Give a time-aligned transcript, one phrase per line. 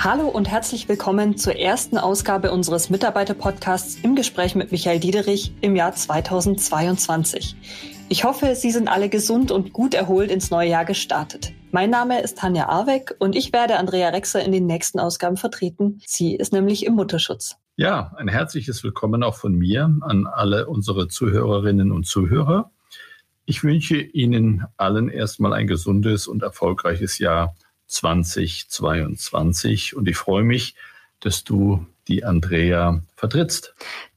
[0.00, 5.74] Hallo und herzlich willkommen zur ersten Ausgabe unseres Mitarbeiter-Podcasts im Gespräch mit Michael Diederich im
[5.74, 7.56] Jahr 2022.
[8.08, 11.52] Ich hoffe, Sie sind alle gesund und gut erholt ins neue Jahr gestartet.
[11.72, 16.00] Mein Name ist Tanja Arweck und ich werde Andrea Rexer in den nächsten Ausgaben vertreten.
[16.06, 17.56] Sie ist nämlich im Mutterschutz.
[17.74, 22.70] Ja, ein herzliches Willkommen auch von mir an alle unsere Zuhörerinnen und Zuhörer.
[23.46, 27.56] Ich wünsche Ihnen allen erstmal ein gesundes und erfolgreiches Jahr
[27.88, 30.76] 2022 und ich freue mich,
[31.20, 33.74] dass du die Andrea vertrittst.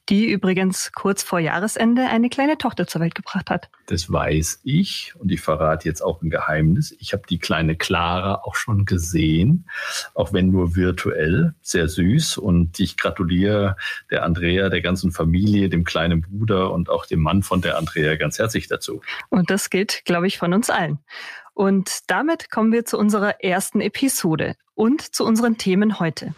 [0.09, 3.69] Die übrigens kurz vor Jahresende eine kleine Tochter zur Welt gebracht hat.
[3.85, 6.93] Das weiß ich und ich verrate jetzt auch ein Geheimnis.
[6.99, 9.69] Ich habe die kleine Clara auch schon gesehen,
[10.13, 11.53] auch wenn nur virtuell.
[11.61, 13.77] Sehr süß und ich gratuliere
[14.09, 18.15] der Andrea, der ganzen Familie, dem kleinen Bruder und auch dem Mann von der Andrea
[18.15, 19.01] ganz herzlich dazu.
[19.29, 20.99] Und das gilt, glaube ich, von uns allen.
[21.53, 26.33] Und damit kommen wir zu unserer ersten Episode und zu unseren Themen heute.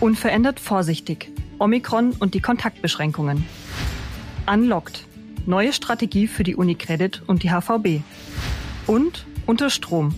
[0.00, 1.30] Unverändert vorsichtig.
[1.58, 3.46] Omikron und die Kontaktbeschränkungen.
[4.46, 5.04] Unlocked.
[5.46, 8.02] Neue Strategie für die Unicredit und die HVB.
[8.86, 10.14] Und unter Strom.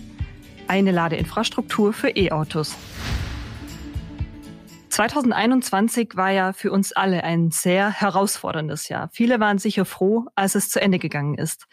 [0.67, 2.75] Eine Ladeinfrastruktur für E-Autos.
[4.89, 9.09] 2021 war ja für uns alle ein sehr herausforderndes Jahr.
[9.13, 11.67] Viele waren sicher froh, als es zu Ende gegangen ist.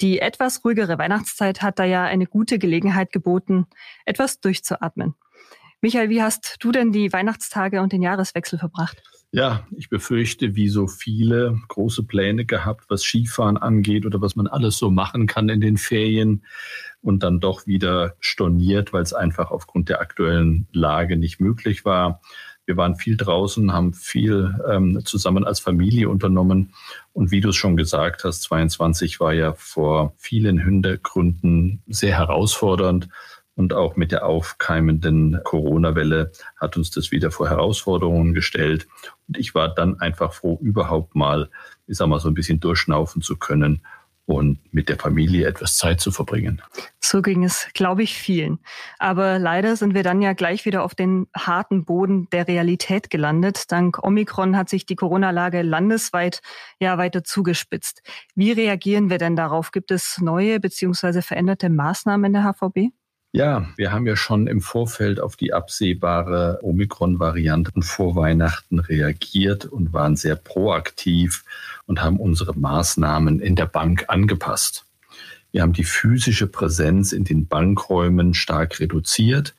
[0.00, 3.66] Die etwas ruhigere Weihnachtszeit hat da ja eine gute Gelegenheit geboten,
[4.04, 5.14] etwas durchzuatmen.
[5.80, 9.02] Michael, wie hast du denn die Weihnachtstage und den Jahreswechsel verbracht?
[9.30, 14.46] Ja, ich befürchte, wie so viele große Pläne gehabt, was Skifahren angeht oder was man
[14.46, 16.44] alles so machen kann in den Ferien
[17.02, 22.22] und dann doch wieder storniert, weil es einfach aufgrund der aktuellen Lage nicht möglich war.
[22.68, 26.74] Wir waren viel draußen, haben viel ähm, zusammen als Familie unternommen.
[27.14, 33.08] Und wie du es schon gesagt hast, 22 war ja vor vielen Hintergründen sehr herausfordernd.
[33.54, 38.86] Und auch mit der aufkeimenden Corona-Welle hat uns das wieder vor Herausforderungen gestellt.
[39.28, 41.48] Und ich war dann einfach froh, überhaupt mal,
[41.86, 43.80] ich sag mal, so ein bisschen durchschnaufen zu können
[44.28, 46.60] und mit der Familie etwas Zeit zu verbringen.
[47.00, 48.58] So ging es, glaube ich, vielen.
[48.98, 53.72] Aber leider sind wir dann ja gleich wieder auf den harten Boden der Realität gelandet.
[53.72, 56.42] Dank Omikron hat sich die Corona-Lage landesweit
[56.78, 58.02] ja weiter zugespitzt.
[58.34, 59.72] Wie reagieren wir denn darauf?
[59.72, 62.92] Gibt es neue beziehungsweise veränderte Maßnahmen in der HVB?
[63.32, 69.92] Ja, wir haben ja schon im Vorfeld auf die absehbare Omikron-Variante vor Weihnachten reagiert und
[69.92, 71.44] waren sehr proaktiv
[71.84, 74.86] und haben unsere Maßnahmen in der Bank angepasst.
[75.52, 79.54] Wir haben die physische Präsenz in den Bankräumen stark reduziert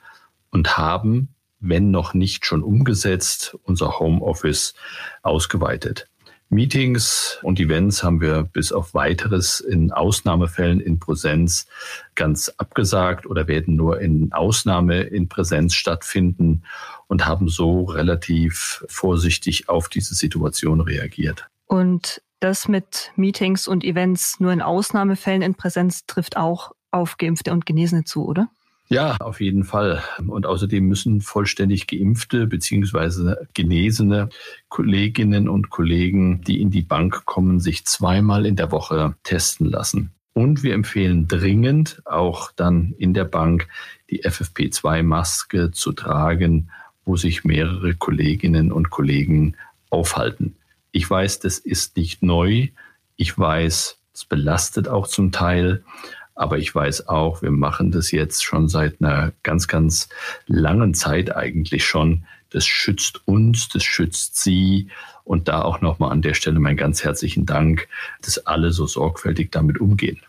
[0.49, 1.29] und haben,
[1.59, 4.73] wenn noch nicht schon umgesetzt, unser Homeoffice
[5.21, 6.07] ausgeweitet.
[6.51, 11.67] Meetings und Events haben wir bis auf weiteres in Ausnahmefällen in Präsenz
[12.15, 16.63] ganz abgesagt oder werden nur in Ausnahme in Präsenz stattfinden
[17.07, 21.47] und haben so relativ vorsichtig auf diese Situation reagiert.
[21.67, 27.51] Und das mit Meetings und Events nur in Ausnahmefällen in Präsenz trifft auch auf Geimpfte
[27.51, 28.49] und Genesene zu, oder?
[28.91, 30.03] Ja, auf jeden Fall.
[30.25, 34.29] Und außerdem müssen vollständig geimpfte beziehungsweise genesene
[34.67, 40.11] Kolleginnen und Kollegen, die in die Bank kommen, sich zweimal in der Woche testen lassen.
[40.33, 43.67] Und wir empfehlen dringend auch dann in der Bank
[44.09, 46.71] die FFP2-Maske zu tragen,
[47.05, 49.55] wo sich mehrere Kolleginnen und Kollegen
[49.91, 50.55] aufhalten.
[50.91, 52.69] Ich weiß, das ist nicht neu.
[53.17, 55.83] Ich weiß, es belastet auch zum Teil.
[56.39, 60.07] Aber ich weiß auch, wir machen das jetzt schon seit einer ganz, ganz
[60.47, 62.23] langen Zeit eigentlich schon.
[62.49, 64.87] Das schützt uns, das schützt Sie.
[65.25, 67.89] Und da auch nochmal an der Stelle meinen ganz herzlichen Dank,
[68.21, 70.21] dass alle so sorgfältig damit umgehen.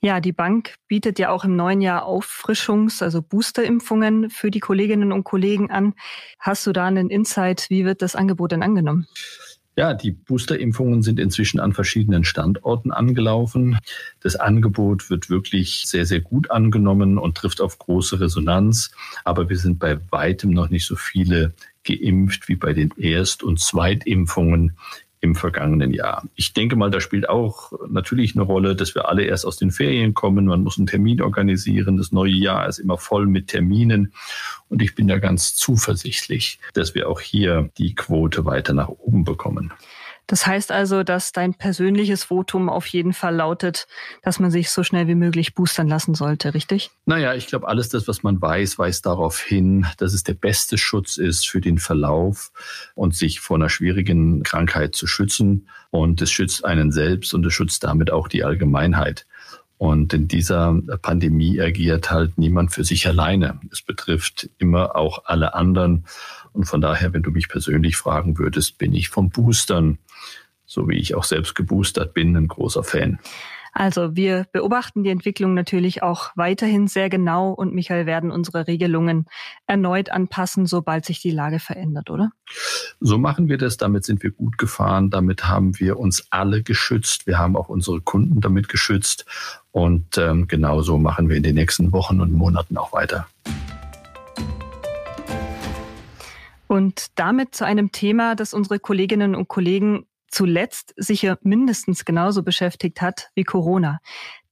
[0.00, 5.12] Ja, die Bank bietet ja auch im neuen Jahr Auffrischungs-, also Boosterimpfungen für die Kolleginnen
[5.12, 5.92] und Kollegen an.
[6.38, 7.66] Hast du da einen Insight?
[7.68, 9.06] Wie wird das Angebot denn angenommen?
[9.74, 13.78] Ja, die Boosterimpfungen sind inzwischen an verschiedenen Standorten angelaufen.
[14.20, 18.90] Das Angebot wird wirklich sehr, sehr gut angenommen und trifft auf große Resonanz.
[19.24, 21.54] Aber wir sind bei weitem noch nicht so viele
[21.84, 24.76] geimpft wie bei den Erst- und Zweitimpfungen
[25.22, 26.24] im vergangenen Jahr.
[26.34, 29.70] Ich denke mal, da spielt auch natürlich eine Rolle, dass wir alle erst aus den
[29.70, 30.46] Ferien kommen.
[30.46, 31.96] Man muss einen Termin organisieren.
[31.96, 34.12] Das neue Jahr ist immer voll mit Terminen.
[34.68, 39.22] Und ich bin da ganz zuversichtlich, dass wir auch hier die Quote weiter nach oben
[39.22, 39.72] bekommen.
[40.26, 43.86] Das heißt also, dass dein persönliches Votum auf jeden Fall lautet,
[44.22, 46.90] dass man sich so schnell wie möglich boostern lassen sollte, richtig?
[47.06, 50.78] Naja, ich glaube, alles das, was man weiß, weist darauf hin, dass es der beste
[50.78, 52.52] Schutz ist für den Verlauf
[52.94, 55.68] und sich vor einer schwierigen Krankheit zu schützen.
[55.90, 59.26] Und es schützt einen selbst und es schützt damit auch die Allgemeinheit.
[59.82, 63.58] Und in dieser Pandemie agiert halt niemand für sich alleine.
[63.72, 66.04] Es betrifft immer auch alle anderen.
[66.52, 69.98] Und von daher, wenn du mich persönlich fragen würdest, bin ich vom Boostern,
[70.66, 73.18] so wie ich auch selbst geboostert bin, ein großer Fan.
[73.72, 79.26] Also wir beobachten die Entwicklung natürlich auch weiterhin sehr genau und Michael werden unsere Regelungen
[79.66, 82.32] erneut anpassen, sobald sich die Lage verändert, oder?
[83.00, 83.78] So machen wir das.
[83.78, 85.08] Damit sind wir gut gefahren.
[85.08, 87.26] Damit haben wir uns alle geschützt.
[87.26, 89.24] Wir haben auch unsere Kunden damit geschützt.
[89.70, 93.26] Und ähm, genauso machen wir in den nächsten Wochen und Monaten auch weiter.
[96.72, 103.02] Und damit zu einem Thema, das unsere Kolleginnen und Kollegen zuletzt sicher mindestens genauso beschäftigt
[103.02, 103.98] hat wie Corona.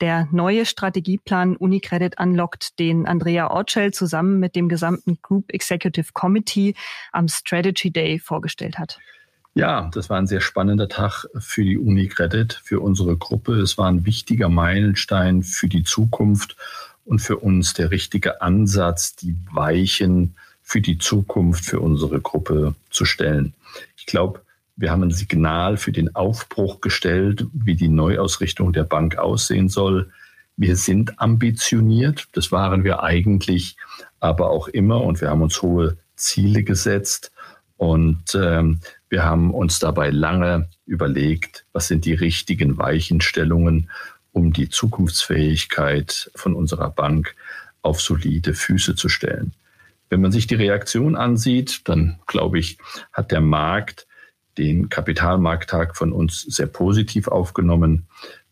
[0.02, 6.74] Der neue Strategieplan Unicredit Unlocked, den Andrea Ortschell zusammen mit dem gesamten Group Executive Committee
[7.12, 8.98] am Strategy Day vorgestellt hat.
[9.54, 13.54] Ja, das war ein sehr spannender Tag für die Unicredit, für unsere Gruppe.
[13.54, 16.58] Es war ein wichtiger Meilenstein für die Zukunft
[17.06, 20.36] und für uns der richtige Ansatz, die Weichen
[20.70, 23.54] für die Zukunft für unsere Gruppe zu stellen.
[23.96, 24.42] Ich glaube,
[24.76, 30.12] wir haben ein Signal für den Aufbruch gestellt, wie die Neuausrichtung der Bank aussehen soll.
[30.56, 33.76] Wir sind ambitioniert, das waren wir eigentlich,
[34.20, 37.32] aber auch immer und wir haben uns hohe Ziele gesetzt
[37.76, 38.78] und ähm,
[39.08, 43.90] wir haben uns dabei lange überlegt, was sind die richtigen Weichenstellungen,
[44.30, 47.34] um die Zukunftsfähigkeit von unserer Bank
[47.82, 49.52] auf solide Füße zu stellen.
[50.10, 52.78] Wenn man sich die Reaktion ansieht, dann glaube ich,
[53.12, 54.06] hat der Markt
[54.58, 58.06] den Kapitalmarkttag von uns sehr positiv aufgenommen.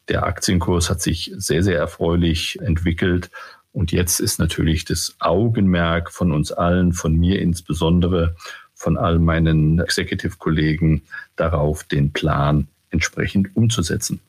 [0.09, 3.31] Der Aktienkurs hat sich sehr, sehr erfreulich entwickelt.
[3.73, 8.37] Und jetzt ist natürlich das Augenmerk von uns allen, von mir insbesondere,
[8.75, 11.03] von all meinen Executive-Kollegen
[11.37, 14.21] darauf, den Plan entsprechend umzusetzen.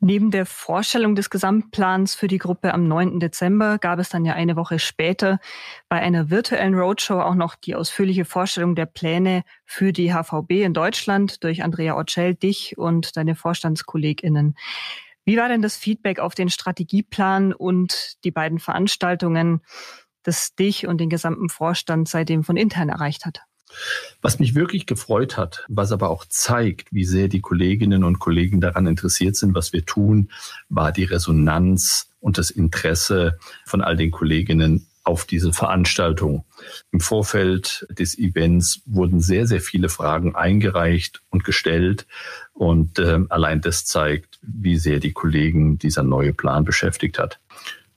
[0.00, 3.18] Neben der Vorstellung des Gesamtplans für die Gruppe am 9.
[3.18, 5.38] Dezember gab es dann ja eine Woche später
[5.88, 10.74] bei einer virtuellen Roadshow auch noch die ausführliche Vorstellung der Pläne für die HVB in
[10.74, 14.54] Deutschland durch Andrea Orcel, dich und deine Vorstandskolleginnen.
[15.24, 19.62] Wie war denn das Feedback auf den Strategieplan und die beiden Veranstaltungen,
[20.22, 23.40] das dich und den gesamten Vorstand seitdem von intern erreicht hat?
[24.22, 28.60] Was mich wirklich gefreut hat, was aber auch zeigt, wie sehr die Kolleginnen und Kollegen
[28.60, 30.30] daran interessiert sind, was wir tun,
[30.68, 36.44] war die Resonanz und das Interesse von all den Kolleginnen auf diese Veranstaltung.
[36.90, 42.06] Im Vorfeld des Events wurden sehr, sehr viele Fragen eingereicht und gestellt.
[42.52, 47.38] Und äh, allein das zeigt, wie sehr die Kollegen dieser neue Plan beschäftigt hat.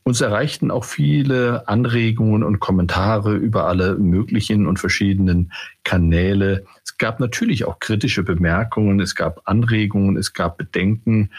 [0.04, 5.52] Uns erreichten auch viele Anregungen und Kommentare über alle möglichen und verschiedenen
[5.84, 6.66] Kanäle.
[6.84, 11.30] Es gab natürlich auch kritische Bemerkungen, es gab Anregungen, es gab Bedenken.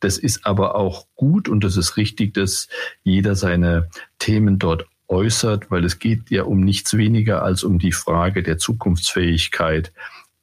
[0.00, 2.68] Das ist aber auch gut und es ist richtig, dass
[3.02, 3.88] jeder seine
[4.18, 8.58] Themen dort äußert, weil es geht ja um nichts weniger als um die Frage der
[8.58, 9.92] Zukunftsfähigkeit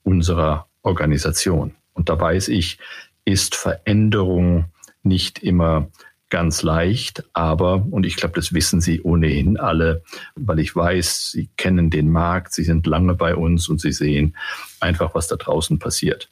[0.03, 1.75] unserer Organisation.
[1.93, 2.79] Und da weiß ich,
[3.25, 4.65] ist Veränderung
[5.03, 5.87] nicht immer
[6.35, 10.03] ganz leicht, aber, und ich glaube, das wissen Sie ohnehin alle,
[10.35, 14.35] weil ich weiß, Sie kennen den Markt, Sie sind lange bei uns und Sie sehen
[14.81, 16.29] einfach, was da draußen passiert.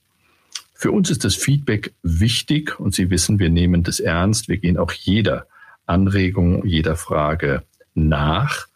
[0.73, 4.49] Für uns ist das Feedback wichtig und Sie wissen, wir nehmen das ernst.
[4.49, 5.47] Wir gehen auch jeder
[5.85, 7.63] Anregung, jeder Frage
[7.93, 8.67] nach.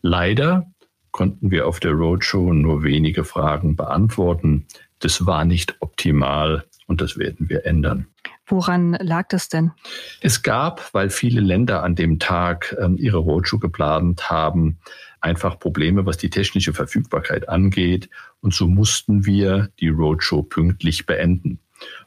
[0.00, 0.66] Leider
[1.12, 4.66] konnten wir auf der Roadshow nur wenige Fragen beantworten.
[4.98, 8.08] Das war nicht optimal und das werden wir ändern.
[8.46, 9.72] Woran lag das denn?
[10.20, 14.78] Es gab, weil viele Länder an dem Tag ähm, ihre Roadshow geplant haben,
[15.20, 18.10] einfach Probleme, was die technische Verfügbarkeit angeht.
[18.40, 21.60] Und so mussten wir die Roadshow pünktlich beenden.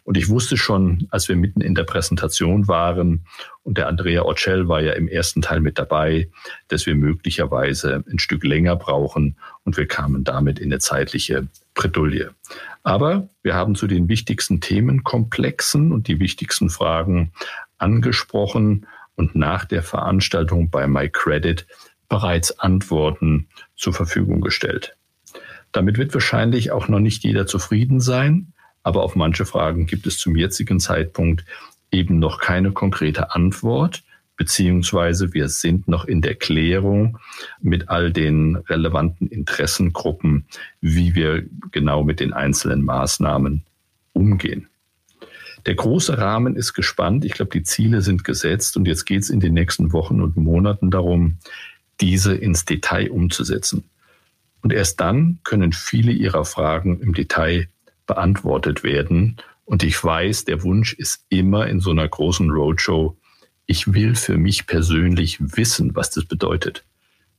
[0.03, 3.25] Und ich wusste schon, als wir mitten in der Präsentation waren,
[3.63, 6.29] und der Andrea Ocell war ja im ersten Teil mit dabei,
[6.67, 12.35] dass wir möglicherweise ein Stück länger brauchen und wir kamen damit in eine zeitliche Bredouille.
[12.83, 17.31] Aber wir haben zu den wichtigsten Themenkomplexen und die wichtigsten Fragen
[17.79, 21.65] angesprochen und nach der Veranstaltung bei MyCredit
[22.07, 24.95] bereits Antworten zur Verfügung gestellt.
[25.71, 28.53] Damit wird wahrscheinlich auch noch nicht jeder zufrieden sein,
[28.85, 31.43] aber auf manche Fragen gibt es zum jetzigen Zeitpunkt
[31.91, 34.03] eben noch keine konkrete Antwort,
[34.37, 37.17] beziehungsweise wir sind noch in der Klärung
[37.59, 40.45] mit all den relevanten Interessengruppen,
[40.81, 43.63] wie wir genau mit den einzelnen Maßnahmen
[44.13, 44.67] umgehen.
[45.65, 47.25] Der große Rahmen ist gespannt.
[47.25, 50.37] Ich glaube, die Ziele sind gesetzt und jetzt geht es in den nächsten Wochen und
[50.37, 51.39] Monaten darum,
[52.01, 53.85] diese ins Detail umzusetzen.
[54.61, 57.67] Und erst dann können viele Ihrer Fragen im Detail
[58.05, 59.37] beantwortet werden.
[59.65, 63.17] Und ich weiß, der Wunsch ist immer in so einer großen Roadshow,
[63.67, 66.83] Ich will für mich persönlich wissen, was das bedeutet.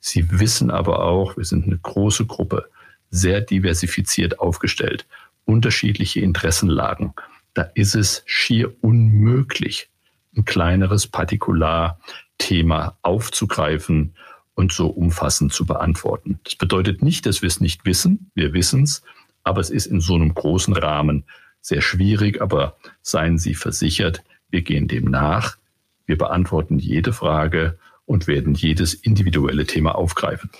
[0.00, 2.68] Sie wissen aber auch, wir sind eine große Gruppe,
[3.10, 5.06] sehr diversifiziert aufgestellt,
[5.44, 7.14] unterschiedliche Interessenlagen.
[7.54, 9.88] Da ist es schier unmöglich,
[10.36, 14.14] ein kleineres Partikularthema aufzugreifen
[14.54, 16.40] und so umfassend zu beantworten.
[16.44, 18.30] Das bedeutet nicht, dass wir es nicht wissen.
[18.34, 19.02] Wir wissen es,
[19.46, 21.24] aber es ist in so einem großen Rahmen
[21.60, 22.42] sehr schwierig.
[22.42, 25.56] Aber seien Sie versichert, wir gehen dem nach.
[26.04, 30.50] Wir beantworten jede Frage und werden jedes individuelle Thema aufgreifen.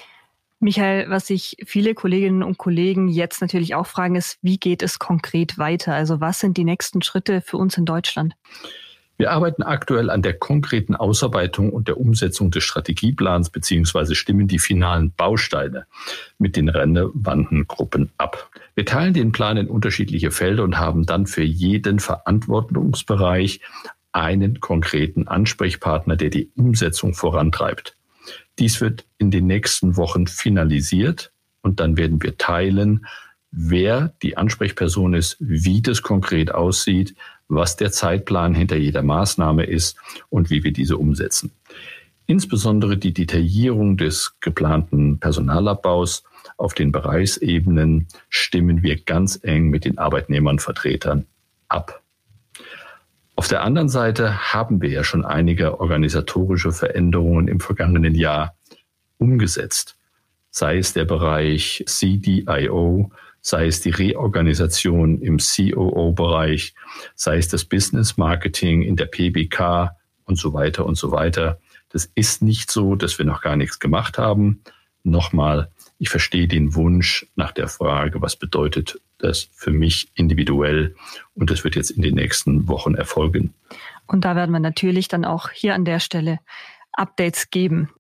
[0.59, 4.99] Michael, was sich viele Kolleginnen und Kollegen jetzt natürlich auch fragen, ist, wie geht es
[4.99, 5.95] konkret weiter?
[5.95, 8.35] Also was sind die nächsten Schritte für uns in Deutschland?
[9.19, 14.59] Wir arbeiten aktuell an der konkreten Ausarbeitung und der Umsetzung des Strategieplans beziehungsweise stimmen die
[14.59, 15.87] finalen Bausteine
[16.39, 17.67] mit den relevanten
[18.19, 18.51] ab.
[18.75, 23.61] Wir teilen den Plan in unterschiedliche Felder und haben dann für jeden Verantwortungsbereich
[24.13, 27.97] einen konkreten Ansprechpartner, der die Umsetzung vorantreibt.
[28.59, 31.33] Dies wird in den nächsten Wochen finalisiert
[31.63, 33.07] und dann werden wir teilen,
[33.51, 37.15] wer die Ansprechperson ist, wie das konkret aussieht,
[37.49, 39.97] was der Zeitplan hinter jeder Maßnahme ist
[40.31, 41.53] und wie wir diese umsetzen.
[42.27, 46.25] Insbesondere die Detaillierung des geplanten Personalabbaus
[46.57, 51.27] auf den Bereichsebenen stimmen wir ganz eng mit den Arbeitnehmernvertretern
[51.69, 52.03] ab.
[53.37, 58.57] Auf der anderen Seite haben wir ja schon einige organisatorische Veränderungen im vergangenen Jahr
[59.19, 59.97] umgesetzt.
[60.51, 63.11] Sei es der Bereich CDIO,
[63.47, 66.75] sei es die Reorganisation im COO-Bereich,
[67.15, 69.93] sei es das Business Marketing in der PBK
[70.25, 71.61] und so weiter und so weiter.
[71.91, 74.65] Das ist nicht so, dass wir noch gar nichts gemacht haben.
[75.05, 80.97] Nochmal, ich verstehe den Wunsch nach der Frage, was bedeutet das für mich individuell
[81.35, 83.55] und das wird jetzt in den nächsten Wochen erfolgen.
[84.09, 86.41] Und da werden wir natürlich dann auch hier an der Stelle
[86.91, 87.91] Updates geben.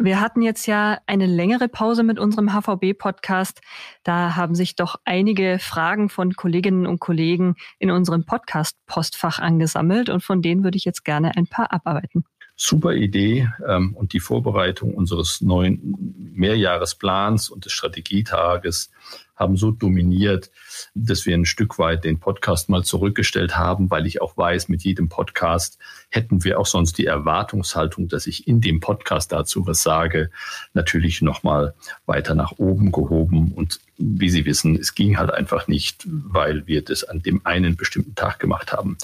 [0.00, 3.60] Wir hatten jetzt ja eine längere Pause mit unserem HVB-Podcast.
[4.04, 10.22] Da haben sich doch einige Fragen von Kolleginnen und Kollegen in unserem Podcast-Postfach angesammelt und
[10.22, 12.24] von denen würde ich jetzt gerne ein paar abarbeiten
[12.60, 15.94] super Idee ähm, und die Vorbereitung unseres neuen
[16.34, 18.90] Mehrjahresplans und des Strategietages
[19.38, 20.50] haben so dominiert,
[20.94, 24.82] dass wir ein Stück weit den Podcast mal zurückgestellt haben, weil ich auch weiß, mit
[24.82, 25.78] jedem Podcast
[26.10, 30.30] hätten wir auch sonst die Erwartungshaltung, dass ich in dem Podcast dazu was sage,
[30.74, 31.74] natürlich nochmal
[32.06, 33.52] weiter nach oben gehoben.
[33.52, 37.76] Und wie Sie wissen, es ging halt einfach nicht, weil wir das an dem einen
[37.76, 38.96] bestimmten Tag gemacht haben.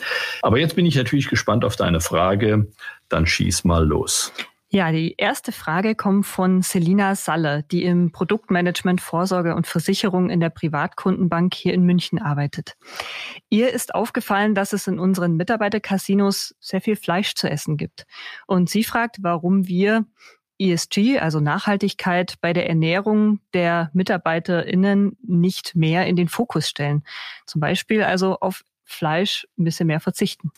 [0.43, 2.67] Aber jetzt bin ich natürlich gespannt auf deine Frage.
[3.09, 4.33] Dann schieß mal los.
[4.75, 10.41] Ja, die erste Frage kommt von Selina Salle, die im Produktmanagement Vorsorge und Versicherung in
[10.41, 12.75] der Privatkundenbank hier in München arbeitet.
[13.51, 18.05] Ihr ist aufgefallen, dass es in unseren Mitarbeitercasinos sehr viel Fleisch zu essen gibt.
[18.49, 20.07] Und sie fragt, warum wir
[20.59, 27.05] ESG, also Nachhaltigkeit bei der Ernährung der MitarbeiterInnen nicht mehr in den Fokus stellen.
[27.47, 30.51] Zum Beispiel also auf Fleisch ein bisschen mehr verzichten.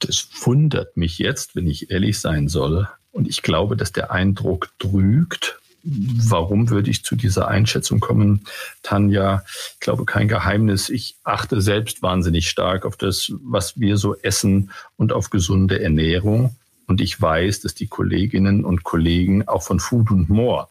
[0.00, 4.70] Das wundert mich jetzt, wenn ich ehrlich sein soll, und ich glaube, dass der Eindruck
[4.78, 5.58] trügt.
[5.82, 8.44] Warum würde ich zu dieser Einschätzung kommen,
[8.82, 9.44] Tanja?
[9.74, 10.90] Ich glaube, kein Geheimnis.
[10.90, 16.54] Ich achte selbst wahnsinnig stark auf das, was wir so essen und auf gesunde Ernährung.
[16.86, 20.68] Und ich weiß, dass die Kolleginnen und Kollegen auch von Food and More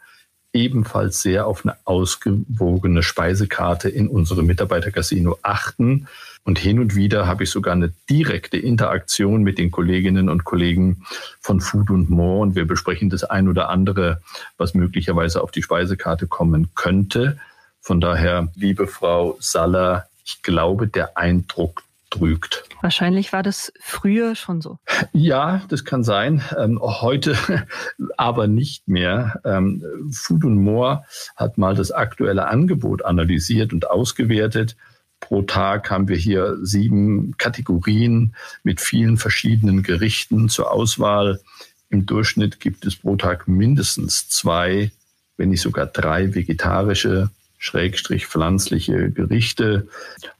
[0.54, 6.08] ebenfalls sehr auf eine ausgewogene Speisekarte in unserem Mitarbeitercasino achten.
[6.44, 11.06] Und hin und wieder habe ich sogar eine direkte Interaktion mit den Kolleginnen und Kollegen
[11.42, 14.22] von Food and More und wir besprechen das ein oder andere,
[14.58, 17.38] was möglicherweise auf die Speisekarte kommen könnte.
[17.82, 22.69] Von daher, liebe Frau Saller, ich glaube, der Eindruck trügt.
[22.82, 24.80] Wahrscheinlich war das früher schon so.
[25.12, 26.42] Ja, das kann sein.
[26.58, 27.36] Ähm, heute
[28.18, 29.42] aber nicht mehr.
[29.44, 31.04] Ähm, Food and More
[31.36, 34.78] hat mal das aktuelle Angebot analysiert und ausgewertet.
[35.20, 38.34] Pro Tag haben wir hier sieben Kategorien
[38.64, 41.42] mit vielen verschiedenen Gerichten zur Auswahl.
[41.90, 44.92] Im Durchschnitt gibt es pro Tag mindestens zwei,
[45.36, 49.88] wenn nicht sogar drei vegetarische Schrägstrich pflanzliche Gerichte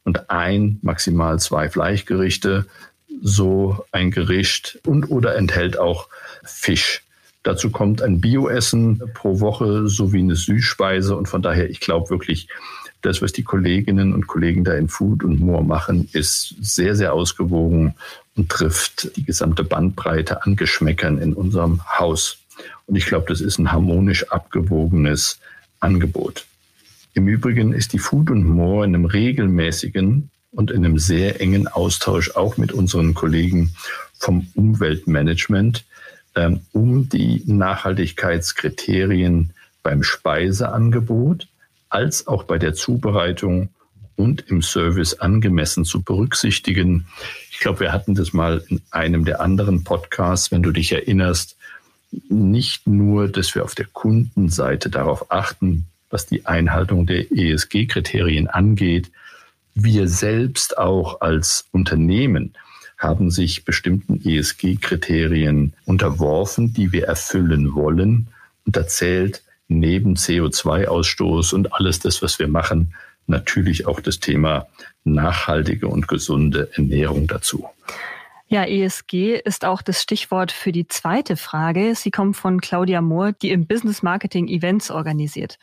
[0.04, 2.66] und ein, maximal zwei Fleischgerichte,
[3.22, 6.08] so ein Gericht und oder enthält auch
[6.44, 7.04] Fisch.
[7.44, 12.48] Dazu kommt ein Bioessen pro Woche sowie eine Süßspeise und von daher, ich glaube wirklich,
[13.02, 17.14] das, was die Kolleginnen und Kollegen da in Food und More machen, ist sehr, sehr
[17.14, 17.96] ausgewogen
[18.36, 22.40] und trifft die gesamte Bandbreite an Geschmäckern in unserem Haus.
[22.88, 25.40] Und ich glaube, das ist ein harmonisch abgewogenes
[25.80, 26.46] Angebot.
[27.14, 31.68] Im Übrigen ist die Food and More in einem regelmäßigen und in einem sehr engen
[31.68, 33.76] Austausch auch mit unseren Kollegen
[34.18, 35.86] vom Umweltmanagement,
[36.36, 39.52] ähm, um die Nachhaltigkeitskriterien
[39.84, 41.48] beim Speiseangebot
[41.90, 43.70] als auch bei der Zubereitung
[44.16, 47.08] und im Service angemessen zu berücksichtigen.
[47.52, 51.56] Ich glaube, wir hatten das mal in einem der anderen Podcasts, wenn du dich erinnerst,
[52.28, 59.12] nicht nur, dass wir auf der Kundenseite darauf achten, was die Einhaltung der ESG-Kriterien angeht.
[59.76, 62.54] Wir selbst auch als Unternehmen
[62.98, 68.28] haben sich bestimmten ESG-Kriterien unterworfen, die wir erfüllen wollen.
[68.66, 72.94] Und da zählt neben CO2-Ausstoß und alles das, was wir machen,
[73.28, 74.68] natürlich auch das Thema
[75.06, 77.68] nachhaltige und gesunde Ernährung dazu.
[78.52, 81.94] Ja, ESG ist auch das Stichwort für die zweite Frage.
[81.94, 85.60] Sie kommt von Claudia Mohr, die im Business Marketing Events organisiert.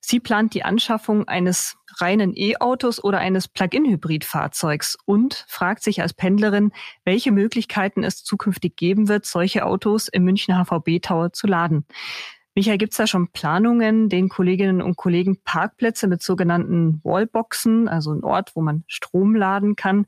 [0.00, 6.72] Sie plant die Anschaffung eines reinen E-Autos oder eines Plug-in-Hybrid-Fahrzeugs und fragt sich als Pendlerin,
[7.04, 11.86] welche Möglichkeiten es zukünftig geben wird, solche Autos im Münchner HVB Tower zu laden.
[12.54, 18.12] Michael, gibt es da schon Planungen, den Kolleginnen und Kollegen Parkplätze mit sogenannten Wallboxen, also
[18.12, 20.06] ein Ort, wo man Strom laden kann,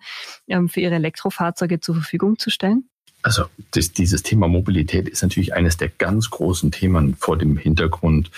[0.49, 2.89] ähm, für ihre Elektrofahrzeuge zur Verfügung zu stellen?
[3.23, 8.33] Also das, dieses Thema Mobilität ist natürlich eines der ganz großen Themen vor dem Hintergrund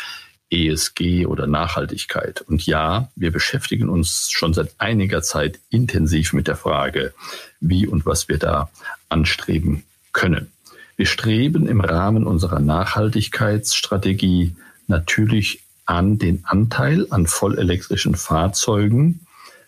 [0.50, 2.42] ESG oder Nachhaltigkeit.
[2.42, 7.14] Und ja, wir beschäftigen uns schon seit einiger Zeit intensiv mit der Frage,
[7.61, 8.70] wie und was wir da
[9.08, 10.53] anstreben können.
[10.96, 14.54] Wir streben im Rahmen unserer Nachhaltigkeitsstrategie
[14.86, 19.26] natürlich an, den Anteil an vollelektrischen Fahrzeugen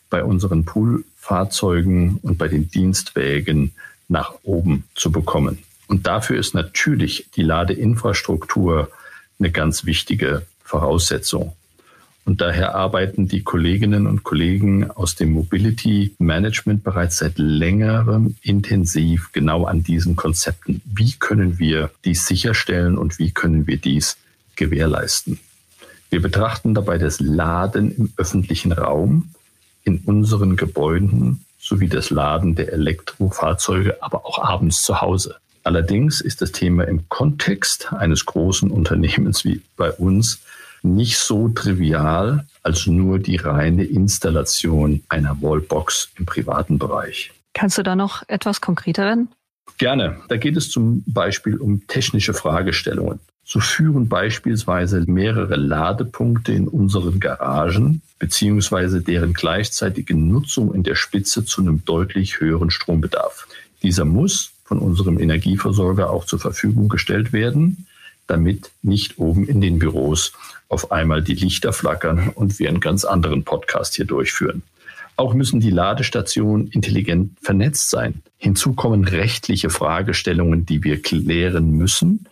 [0.09, 3.73] bei unseren Poolfahrzeugen und bei den Dienstwägen
[4.09, 5.59] nach oben zu bekommen.
[5.89, 8.91] Und dafür ist natürlich die Ladeinfrastruktur
[9.39, 11.55] eine ganz wichtige Voraussetzung.
[12.27, 19.31] Und daher arbeiten die Kolleginnen und Kollegen aus dem Mobility Management bereits seit längerem intensiv
[19.33, 20.83] genau an diesen Konzepten.
[20.85, 24.17] Wie können wir dies sicherstellen und wie können wir dies
[24.57, 25.39] gewährleisten?
[26.11, 29.31] Wir betrachten dabei das Laden im öffentlichen Raum,
[29.85, 35.37] in unseren Gebäuden sowie das Laden der Elektrofahrzeuge, aber auch abends zu Hause.
[35.63, 40.41] Allerdings ist das Thema im Kontext eines großen Unternehmens wie bei uns
[40.95, 47.33] nicht so trivial als nur die reine Installation einer Wallbox im privaten Bereich.
[47.55, 49.29] Kannst du da noch etwas konkreter werden?
[49.79, 50.17] Gerne.
[50.29, 53.21] Da geht es zum Beispiel um technische Fragestellungen.
[53.45, 61.45] So führen beispielsweise mehrere Ladepunkte in unseren Garagen beziehungsweise deren gleichzeitige Nutzung in der Spitze
[61.45, 63.47] zu einem deutlich höheren Strombedarf.
[63.83, 67.87] Dieser muss von unserem Energieversorger auch zur Verfügung gestellt werden,
[68.27, 70.33] damit nicht oben in den Büros
[70.69, 74.63] auf einmal die Lichter flackern und wir einen ganz anderen Podcast hier durchführen.
[75.17, 78.23] Auch müssen die Ladestationen intelligent vernetzt sein.
[78.37, 82.27] Hinzu kommen rechtliche Fragestellungen, die wir klären müssen.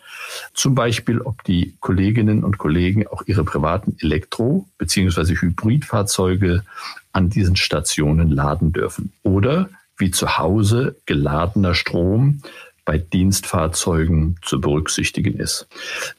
[0.53, 5.35] Zum Beispiel, ob die Kolleginnen und Kollegen auch ihre privaten Elektro- bzw.
[5.37, 6.65] Hybridfahrzeuge
[7.13, 9.13] an diesen Stationen laden dürfen.
[9.23, 12.43] Oder wie zu Hause geladener Strom
[12.85, 15.67] bei Dienstfahrzeugen zu berücksichtigen ist.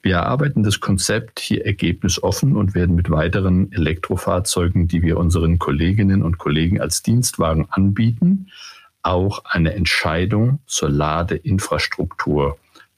[0.02, 6.24] Wir erarbeiten das Konzept hier ergebnisoffen und werden mit weiteren Elektrofahrzeugen, die wir unseren Kolleginnen
[6.24, 8.48] und Kollegen als Dienstwagen anbieten,
[9.04, 12.58] auch eine Entscheidung zur Ladeinfrastruktur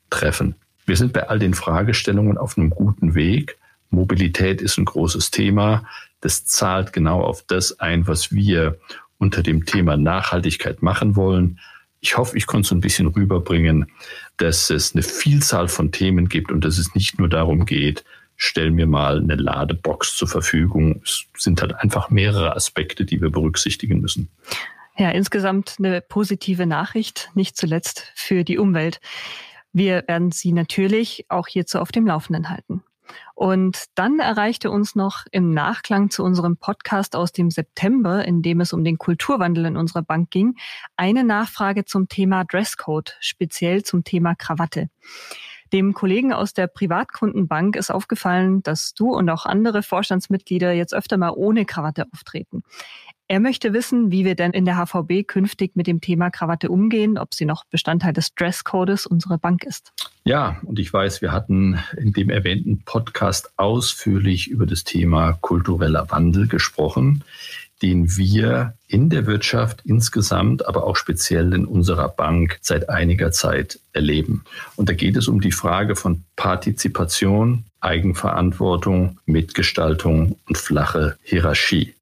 [0.10, 0.56] treffen.
[0.86, 3.58] Wir sind bei all den Fragestellungen auf einem guten Weg.
[3.90, 5.84] Mobilität ist ein großes Thema.
[6.22, 8.78] Das zahlt genau auf das ein, was wir
[9.18, 11.60] unter dem Thema Nachhaltigkeit machen wollen
[12.00, 13.92] ich hoffe, ich konnte so ein bisschen rüberbringen,
[14.38, 18.04] dass es eine Vielzahl von Themen gibt und dass es nicht nur darum geht,
[18.36, 21.02] stell mir mal eine Ladebox zur Verfügung.
[21.04, 24.30] Es sind halt einfach mehrere Aspekte, die wir berücksichtigen müssen.
[24.98, 29.00] Ja, insgesamt eine positive Nachricht, nicht zuletzt für die Umwelt.
[29.74, 32.84] Wir werden Sie natürlich auch hierzu auf dem Laufenden halten.
[33.36, 38.62] Und dann erreichte uns noch im Nachklang zu unserem Podcast aus dem September, in dem
[38.62, 40.56] es um den Kulturwandel in unserer Bank ging,
[40.96, 44.90] eine Nachfrage zum Thema Dresscode, speziell zum Thema Krawatte.
[45.74, 51.18] Dem Kollegen aus der Privatkundenbank ist aufgefallen, dass du und auch andere Vorstandsmitglieder jetzt öfter
[51.18, 52.64] mal ohne Krawatte auftreten.
[53.30, 57.18] Er möchte wissen, wie wir denn in der HVB künftig mit dem Thema Krawatte umgehen,
[57.18, 59.92] ob sie noch Bestandteil des Dresscodes unserer Bank ist.
[60.24, 66.10] Ja, und ich weiß, wir hatten in dem erwähnten Podcast ausführlich über das Thema kultureller
[66.10, 67.26] Wandel gesprochen,
[67.82, 73.80] den wir in der Wirtschaft insgesamt, aber auch speziell in unserer Bank seit einiger Zeit
[73.94, 74.44] erleben.
[74.76, 81.94] Und da geht es um die Frage von Partizipation, Eigenverantwortung, Mitgestaltung und flache Hierarchie.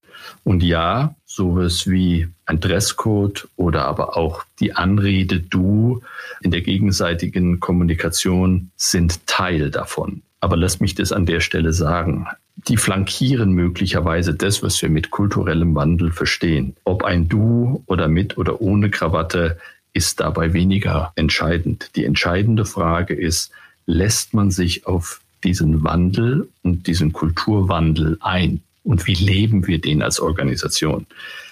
[0.44, 6.02] Und ja, sowas wie ein Dresscode oder aber auch die Anrede du
[6.42, 10.22] in der gegenseitigen Kommunikation sind Teil davon.
[10.40, 12.28] Aber lass mich das an der Stelle sagen.
[12.56, 16.76] Die flankieren möglicherweise das, was wir mit kulturellem Wandel verstehen.
[16.84, 19.58] Ob ein Du oder mit oder ohne Krawatte
[19.94, 21.92] ist dabei weniger entscheidend.
[21.96, 23.52] Die entscheidende Frage ist,
[23.86, 28.62] lässt man sich auf diesen Wandel und diesen Kulturwandel ein?
[28.84, 31.08] Und wie leben wir den als Organisation?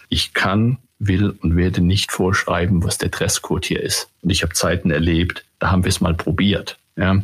[0.10, 4.10] Ich kann, will und werde nicht vorschreiben, was der Dresscode hier ist.
[4.22, 6.78] Und ich habe Zeiten erlebt, da haben wir es mal probiert.
[6.96, 7.22] Ja.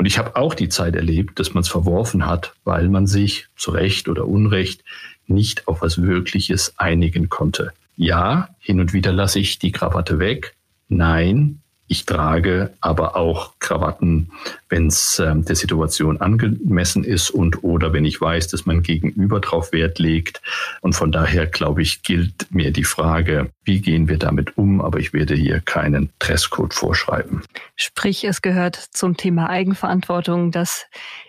[0.00, 3.48] Und ich habe auch die Zeit erlebt, dass man es verworfen hat, weil man sich
[3.54, 4.82] zu Recht oder Unrecht
[5.26, 7.74] nicht auf was Wirkliches einigen konnte.
[7.98, 10.54] Ja, hin und wieder lasse ich die Krawatte weg.
[10.88, 14.30] Nein, ich trage aber auch Krawatten,
[14.68, 19.40] wenn es äh, der Situation angemessen ist und oder wenn ich weiß, dass mein Gegenüber
[19.40, 20.40] darauf Wert legt.
[20.82, 24.80] Und von daher, glaube ich, gilt mir die Frage, wie gehen wir damit um?
[24.80, 27.42] Aber ich werde hier keinen Dresscode vorschreiben.
[27.74, 30.86] Sprich, es gehört zum Thema Eigenverantwortung, dass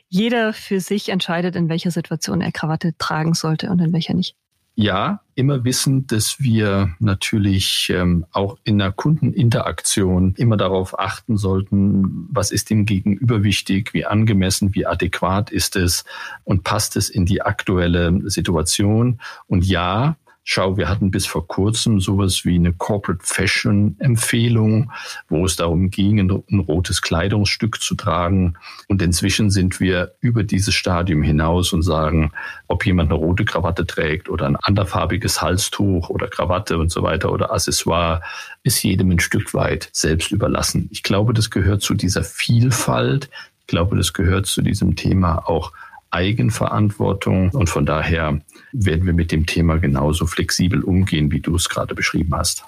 [0.09, 4.35] jeder für sich entscheidet, in welcher Situation er Krawatte tragen sollte und in welcher nicht.
[4.81, 12.27] Ja, immer wissen, dass wir natürlich ähm, auch in der Kundeninteraktion immer darauf achten sollten,
[12.31, 16.03] was ist dem Gegenüber wichtig, wie angemessen, wie adäquat ist es
[16.45, 19.21] und passt es in die aktuelle Situation.
[19.45, 24.91] Und ja, Schau, wir hatten bis vor kurzem sowas wie eine Corporate Fashion Empfehlung,
[25.29, 28.55] wo es darum ging, ein, rotes Kleidungsstück zu tragen.
[28.87, 32.31] Und inzwischen sind wir über dieses Stadium hinaus und sagen,
[32.67, 37.31] ob jemand eine rote Krawatte trägt oder ein anderfarbiges Halstuch oder Krawatte und so weiter
[37.31, 38.21] oder Accessoire,
[38.63, 40.89] ist jedem ein Stück weit selbst überlassen.
[40.91, 43.29] Ich glaube, das gehört zu dieser Vielfalt.
[43.61, 45.71] Ich glaube, das gehört zu diesem Thema auch
[46.11, 47.49] Eigenverantwortung.
[47.51, 51.95] Und von daher werden wir mit dem Thema genauso flexibel umgehen, wie du es gerade
[51.95, 52.65] beschrieben hast.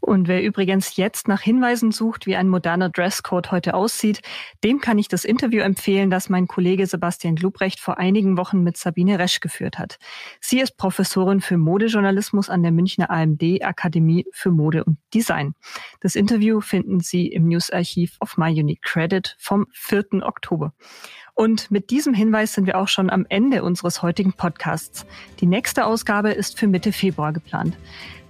[0.00, 4.22] Und wer übrigens jetzt nach Hinweisen sucht, wie ein moderner Dresscode heute aussieht,
[4.64, 8.76] dem kann ich das Interview empfehlen, das mein Kollege Sebastian Glubrecht vor einigen Wochen mit
[8.76, 9.98] Sabine Resch geführt hat.
[10.40, 15.54] Sie ist Professorin für Modejournalismus an der Münchner AMD Akademie für Mode und Design.
[16.00, 20.22] Das Interview finden Sie im Newsarchiv auf My Unique Credit vom 4.
[20.22, 20.72] Oktober.
[21.34, 25.06] Und mit diesem Hinweis sind wir auch schon am Ende unseres heutigen Podcasts.
[25.40, 27.78] Die nächste Ausgabe ist für Mitte Februar geplant.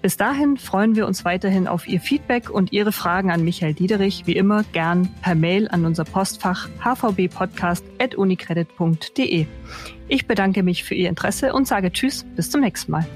[0.03, 4.27] Bis dahin freuen wir uns weiterhin auf Ihr Feedback und Ihre Fragen an Michael Diederich,
[4.27, 9.47] wie immer gern per Mail an unser Postfach hvbpodcast.unicredit.de.
[10.09, 13.07] Ich bedanke mich für Ihr Interesse und sage Tschüss, bis zum nächsten Mal.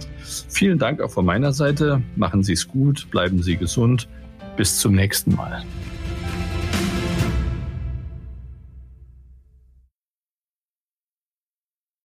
[0.51, 2.03] Vielen Dank auch von meiner Seite.
[2.17, 4.11] Machen Sie es gut, bleiben Sie gesund.
[4.57, 5.65] Bis zum nächsten Mal.